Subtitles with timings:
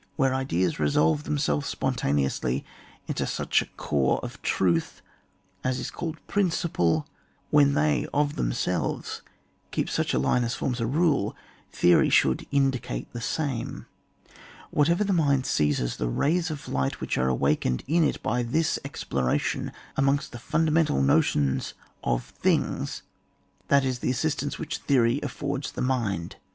[0.15, 2.63] Where ideas resolve themselves spon taneously
[3.07, 5.03] into such a core of Truth
[5.63, 7.05] as is called Principle,
[7.51, 9.21] when they of themselves
[9.69, 11.35] keep such a line as forms a rule,
[11.71, 13.85] Theory should indicate the same.
[14.71, 18.79] Whatever the mind seizes, the rays of light which are awakened in it by this
[18.83, 23.03] exploration amongst the fundamental notions of things,
[23.67, 26.37] that is ths aasintance which Theory affords the mind.